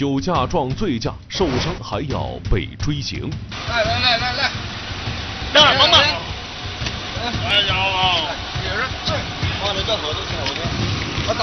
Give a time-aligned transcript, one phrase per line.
[0.00, 3.30] 酒驾撞醉驾，受伤还要被追刑。
[3.68, 4.50] 来来来来来，
[5.52, 6.00] 等会儿帮忙。
[7.44, 7.76] 哎呀，
[8.64, 9.14] 有人醉，
[9.62, 10.62] 往那个后头去后头。
[11.28, 11.34] 我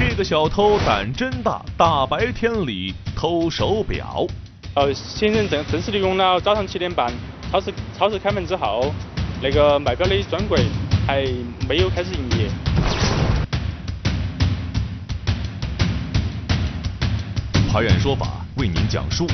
[0.00, 4.26] 这个小偷胆真大，大白天里偷手表。
[4.74, 7.12] 呃，现在正正式利用了早上七点半
[7.52, 8.92] 超市超市开门之后，
[9.40, 10.66] 那个卖表的专柜
[11.06, 11.24] 还
[11.68, 12.50] 没有开始营业。
[17.74, 19.26] 拍案说法为您讲述。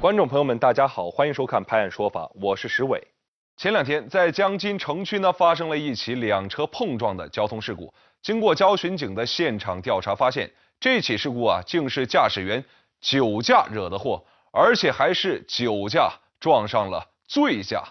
[0.00, 3.04] 观众朋友们，大家好，欢迎收看《拍案说法》，我是石伟。
[3.56, 7.92] 前两天在江津城区呢发生了一起两车碰撞的交通事故。
[8.22, 10.48] 经过交巡警的现场调查，发现
[10.78, 12.64] 这起事故啊，竟是驾驶员
[13.00, 17.82] 酒驾惹的祸，而且还是酒驾撞上了醉驾。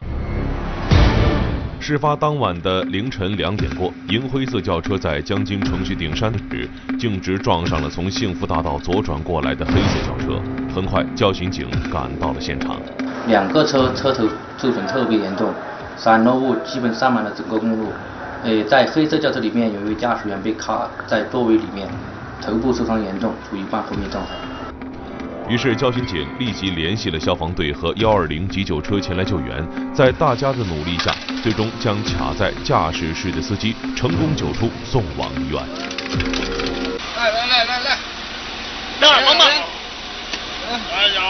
[1.88, 10.38] 事发当晚的凌晨两点过，银灰色轿车在江津城区顶山时，径直撞上了从幸福大道左转过来的黑色轿车。
[10.76, 12.76] 很快，交巡警赶到了现场。
[13.28, 14.28] 两个车车头
[14.58, 15.50] 受损特别严重，
[15.96, 17.88] 散落物基本占满了整个公路。
[18.44, 21.88] 呃，在黑色轿车里面，有一位驾驶员被卡在座位里面，
[22.42, 24.32] 头部受伤严重，处于半昏迷状态。
[25.50, 29.66] 于是，交巡警立即联系了消防队和幺二零急救车前来救援。
[29.94, 35.64] 在大家的努力下，最终将卡在驾驶室的司机成功救出，送往医院。
[37.16, 37.98] 来来来来来，
[39.00, 39.48] 等会儿帮忙。
[40.68, 41.22] 哎呀，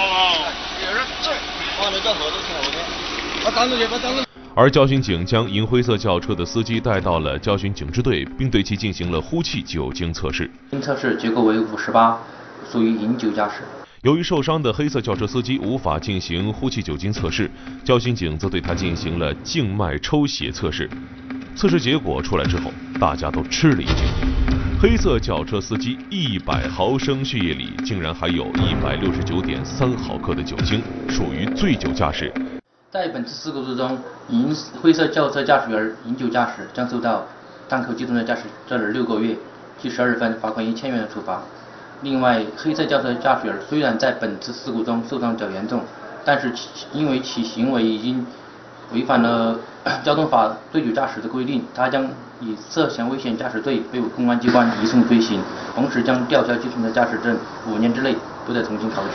[0.87, 1.31] 有人醉，
[1.79, 2.79] 往那个后头去后头。
[3.45, 4.23] 我挡住你，我挡住。
[4.55, 10.49] 而交巡警将银灰色轿车的司机带到了交巡警支队，并对其进行了呼气酒精测试。
[10.71, 12.17] 经测试结果为五十八，
[12.67, 13.61] 属于饮酒驾驶。
[14.03, 17.49] 由于受伤的黑色轿车司机无法进行呼气酒精测试，
[17.83, 20.87] 交巡警则对他进行了静脉抽血测试。
[21.55, 23.95] 测试结果出来之后，大家都吃了一惊。
[24.79, 30.79] 黑色轿车司机一百毫升血液里竟然含有一百六十九点三毫克的酒精，
[31.09, 32.31] 属于醉酒驾驶。
[32.91, 33.97] 在本次事故之中，
[34.29, 37.25] 银灰色轿车驾驶员饮酒驾驶将受到
[37.67, 39.35] 档口机动车驾驶证六个月
[39.81, 41.41] 记十二分、罚款一千元的处罚。
[42.01, 45.81] 另外，黑色轿车驾驶员虽然在本次事故中受伤较严重，
[46.23, 48.23] 但是其因为其行为已经
[48.93, 49.59] 违反了
[50.05, 52.07] 交通法醉酒驾驶的规定，他将
[52.39, 55.41] 以涉嫌危险驾驶罪被公安机关移送追刑，
[55.73, 57.35] 同时将吊销机动车驾驶证，
[57.67, 58.15] 五年之内
[58.45, 59.13] 不得重新考取。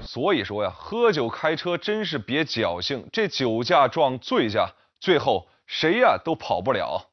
[0.00, 7.08] 所以说呀，喝酒开车真是别侥幸，这酒驾撞醉驾，最后谁呀都跑不了。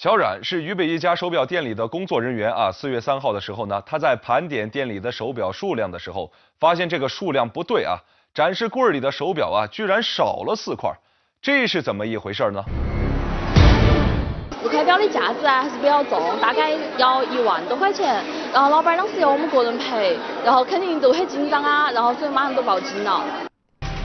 [0.00, 2.72] 小冉是渝北一家手表店里的工作人员啊。
[2.72, 7.98] 四月三号的时候呢，他在盘点店里的手表数量的时候，发现这个数量不对啊，
[8.32, 10.90] 展示柜里的手表啊居然少了四块，
[11.42, 12.64] 这是怎么一回事呢？
[14.62, 18.24] 不开表的价值啊还是比较重，大概要一万多块钱。
[18.54, 23.22] 然后老板当时要我们个人赔，然后肯定都很紧张啊，然后所以马上都报警了。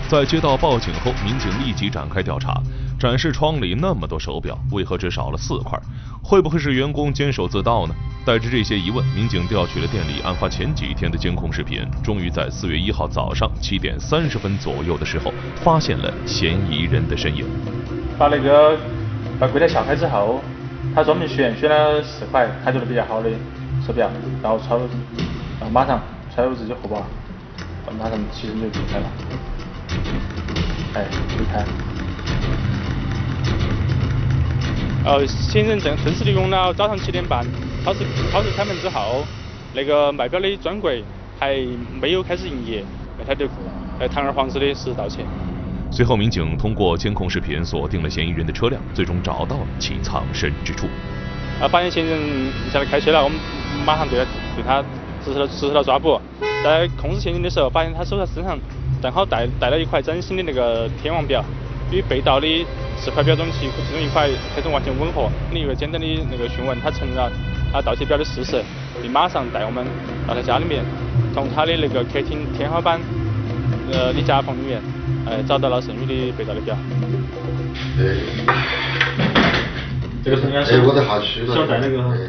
[0.10, 2.54] 在接到报警后，民警立即展开调查。
[2.98, 5.80] 展示窗里那么多手表，为何只少了四块？
[6.24, 7.96] 会不会是员工监守自盗呢？
[8.26, 15.32] 带着这些疑问，民警调取了店里案发前几天的监控视频，终于在四月一号早上七点三十分左右的时候，
[15.64, 17.46] 发现了嫌疑人的身影。
[18.18, 18.78] 把那个
[19.40, 20.42] 把柜台撬开之后，
[20.96, 23.30] 他专门选选了四块他觉得比较好的
[23.86, 24.10] 手表，
[24.42, 24.88] 然后揣入，
[25.60, 26.02] 然后马上
[26.34, 27.06] 揣入自己荷包，
[28.00, 29.06] 马上起身就离开了。
[30.96, 31.06] 哎，
[31.38, 31.95] 离开。
[35.06, 37.46] 呃，嫌疑人正正式利用了早上七点半
[37.84, 38.00] 超市
[38.32, 39.24] 超市开门之后，
[39.76, 41.04] 那个卖表的专柜
[41.40, 41.64] 还
[42.02, 42.84] 没有开始营业，
[43.28, 43.48] 他就
[44.00, 45.24] 呃堂而皇之的是盗窃。
[45.92, 50.88] 随后，民警通过监控视频锁定了嫌疑人的车辆，最终找到了其藏身之处。
[51.62, 52.20] 啊，发现嫌疑人
[52.74, 53.38] 下来开车了，我们
[53.86, 54.26] 马上对他
[54.56, 54.82] 对他
[55.24, 56.20] 实施了实施了抓捕。
[56.64, 58.58] 在控制嫌疑人的时候，发现他手上身上
[59.04, 61.46] 正好带带了一块崭新的那个天王表，
[61.92, 62.66] 与被盗的。
[62.98, 67.32] 四块表中其其中一块黑松完全吻合，一个简单的那个询问，他承认了
[67.72, 68.64] 他盗窃表的事实，
[69.02, 69.86] 并马上带我们
[70.28, 70.84] 到他家里面，
[71.34, 73.00] 从他的那个客厅天花板
[73.92, 74.82] 呃的夹缝里面，
[75.26, 76.76] 呃找到了剩余的被盗的表。
[77.98, 78.18] 对，
[80.24, 80.82] 这个是应该是
[81.48, 82.28] 想带那个。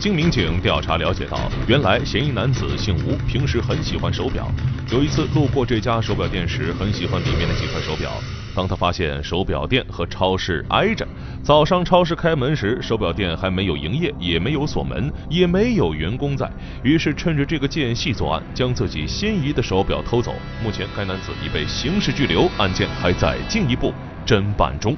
[0.00, 1.38] 经民警调查了解到，
[1.68, 4.50] 原来嫌疑男子姓吴，平时很喜欢手表。
[4.90, 8.10] 有一次路过这家手表店时，很喜欢里面的几块手表。
[8.56, 11.06] 当他发现手表店和超市挨着，
[11.42, 16.50] 早上超市开门时，手表店还没有营业，也没有锁门，也没有员工在。
[16.82, 20.34] 于是趁着这个间隙作案，将自己心仪的手表偷走。
[20.64, 23.92] 目前该男子已被刑事拘留，案件还在进一步
[24.26, 24.96] 侦办中。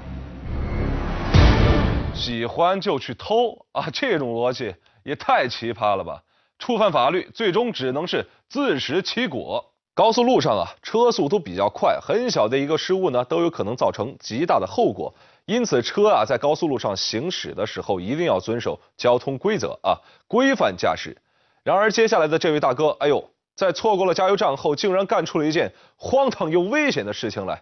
[2.15, 4.73] 喜欢就去偷啊，这种逻辑
[5.05, 6.23] 也太奇葩了吧！
[6.59, 9.65] 触犯法律，最终只能是自食其果。
[9.95, 15.13] 高速路上啊，车速都比较快，很小的一个失误呢，都有可能造成极大的后果。
[15.45, 21.17] 因此，车啊在高速路上行驶的时候，一定要遵守交通规则啊，规范驾驶。
[21.63, 27.61] 然而，接下来的这位大哥，哎呦，在错过了加油站后，竟然干出了一件荒唐又危险的事情来。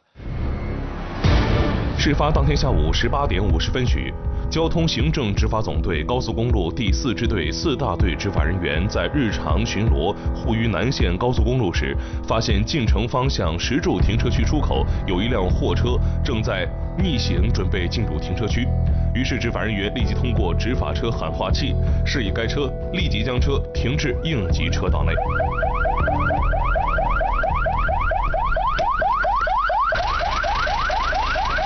[1.99, 4.15] 事发当天下午十八点五十分许。
[4.51, 16.69] 交通行政执法总队高速公路第四支队四大队执法人员在日常巡逻沪渝南线高速公路时，发现进城方向石柱停车区出口有一辆货车正在
[16.99, 18.67] 逆行，准备进入停车区。
[19.15, 21.73] 于是执法人员立即通过执法车喊话器，
[22.05, 25.13] 示意该车立即将车停至应急车道内。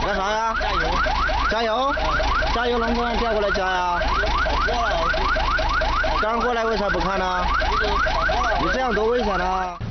[0.02, 0.54] 干啥呀？
[0.60, 0.90] 加油！
[1.50, 1.94] 加油！
[2.54, 2.78] 加油！
[2.78, 4.00] 能不能调过来加呀？
[6.22, 7.44] 刚过来为啥不看呢？
[8.62, 9.44] 你这样多危险呢！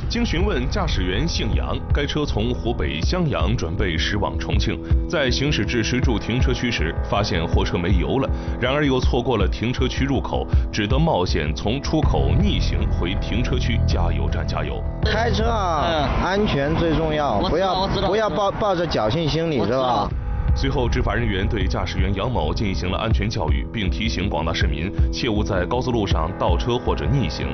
[0.10, 4.80] 经询问，驾驶员姓杨，该车从湖北襄阳准备驶往重庆，
[5.10, 8.30] 在行驶至石柱停车区时，发现货车没油了，
[8.62, 14.81] 然而又错过了停车区入口，只得冒险从出口逆行回停车区加油站加油。
[15.04, 20.07] 开车啊，安全最重要，不要不要抱抱着侥幸心理，是吧？
[20.55, 27.47] 随后，执法人员对驾驶员杨某进行了安全教育，并提醒广大市民切勿在高速路上倒车或者逆行，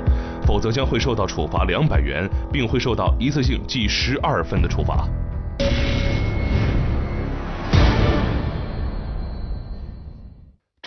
[0.45, 5.07] 否则将会受到处罚两百元，并会受到一次性记十二分的处罚。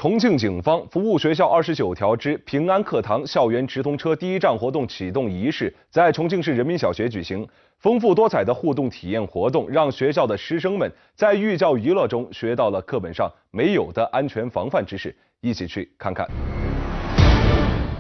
[0.03, 7.47] 重庆警方服务学校二十九条之平安课堂校园直通车第一站活动启动仪式在重庆市人民小学举行。
[7.79, 15.15] 丰富多彩的互动体验活动，让学校的师生们在寓教于乐中学到了课本上没有的安全防范知识。
[15.41, 16.29] 一起去看看。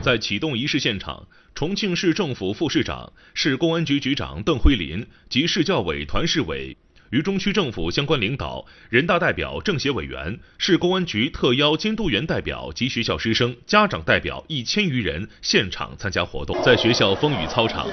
[0.00, 6.76] 在启动仪式现场，重庆市政府副市长、市公安局局长邓辉林及市教委团市委。
[7.12, 16.58] 渝中区政府相关领导、人大代表、政协委员、市公安局特邀监督员代表及学校师生、家长代表一千余人现场参加活动。
[16.62, 17.86] 在学校风雨操场，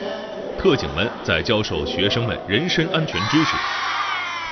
[0.58, 3.52] 特警们在教授学生们人身安全知识；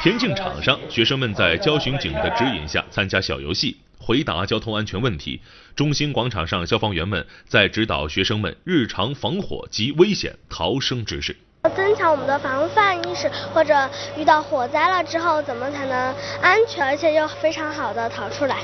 [0.04, 5.40] 田径场上，学生们在交巡警的指引下参加小游戏，回答交通安全问题。
[5.78, 11.38] 中心广场上，消防员们在指导学生们日常防火及危险逃生知识。
[11.70, 18.58] 增强我们的防范意识，或者遇到火灾了之后，怎么才能安全而且又非常好的逃出来？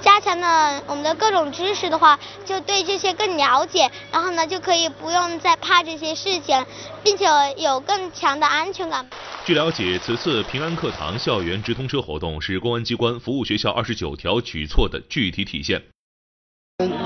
[0.00, 6.64] 加强了我们的各种知识的话，就对这些更了解，然后呢就可以不用再怕这些事情，
[7.02, 7.26] 并且
[7.56, 9.08] 有更强的安全感。
[9.44, 15.82] 据了解，此次平安课堂校园直通车活动是公安机关服务学校二十九条举措的具体体现。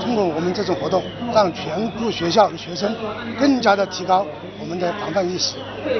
[0.01, 1.01] 通过我们这种活动，
[1.33, 2.95] 让全部学校的学生
[3.39, 4.25] 更加的提高
[4.59, 5.55] 我们的防范意识，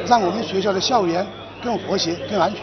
[0.07, 1.25] 让我们学校的校园
[1.63, 2.61] 更和谐、更安全。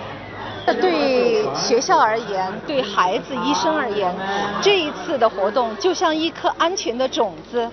[0.64, 4.14] 那对学校而言，对孩子、医生而言，
[4.62, 7.68] 这一次的活动就像一颗安全的种子，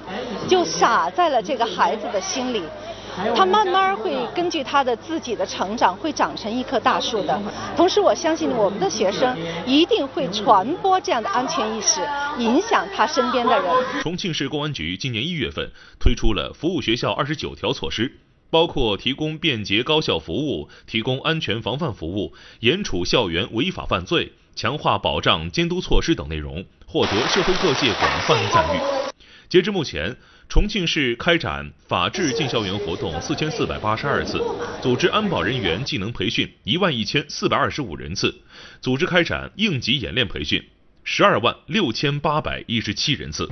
[0.47, 2.63] 就撒在了这个孩子的心里。
[3.35, 7.39] 他慢慢会根据他的自己的成长，会长成一棵大树的。
[7.75, 12.01] 同时，我相信我们的学生一定会传播这样的安全意识，
[12.37, 13.71] 影响他身边的人。
[14.01, 18.17] 重庆市公安局今年一月份推出了服务学校二十九条措施，
[18.49, 28.98] 包括提供便捷高效服务、提供安全防范服务、严处校园违法犯罪、强化保障监督措施等内容，获得社会各界广泛赞誉。
[29.49, 30.15] 截至目前。
[30.51, 34.43] 重庆市开展法治进校园活动四千四百八十二次，
[34.81, 38.33] 组织安保人员技能培训一万一千四百二十五人次，
[38.81, 40.59] 组织开展应急演练培训
[41.03, 43.47] 十二万六千八百一十七人次。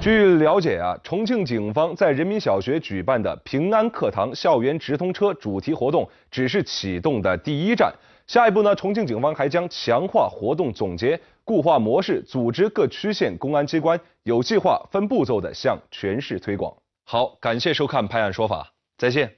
[0.00, 7.94] 据了解啊，重庆警方在人民小学举办的平安课堂校园直通车主题活动只是启动的第一站。
[8.30, 8.72] 下一步呢？
[8.76, 16.72] 重庆警方还将强化活动总结、固化模式，组织各区县公安机关有计划、分步骤地向全市推广。
[17.04, 18.62] 好，感谢收看《拍案说法》，
[18.96, 19.34] 再见。